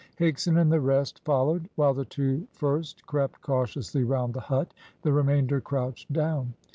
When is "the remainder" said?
5.03-5.61